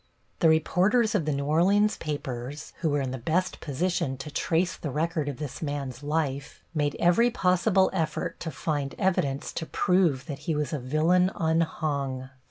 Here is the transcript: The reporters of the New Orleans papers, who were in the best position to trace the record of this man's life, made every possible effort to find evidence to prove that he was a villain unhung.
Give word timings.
The 0.39 0.49
reporters 0.49 1.13
of 1.13 1.25
the 1.25 1.31
New 1.31 1.45
Orleans 1.45 1.95
papers, 1.97 2.73
who 2.79 2.89
were 2.89 3.01
in 3.01 3.11
the 3.11 3.19
best 3.19 3.59
position 3.61 4.17
to 4.17 4.31
trace 4.31 4.75
the 4.75 4.89
record 4.89 5.29
of 5.29 5.37
this 5.37 5.61
man's 5.61 6.01
life, 6.01 6.63
made 6.73 6.95
every 6.99 7.29
possible 7.29 7.91
effort 7.93 8.39
to 8.39 8.49
find 8.49 8.95
evidence 8.97 9.53
to 9.53 9.67
prove 9.67 10.25
that 10.25 10.39
he 10.49 10.55
was 10.55 10.73
a 10.73 10.79
villain 10.79 11.29
unhung. 11.35 12.31